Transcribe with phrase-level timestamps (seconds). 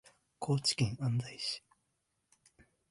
[0.39, 1.63] 高知県安芸市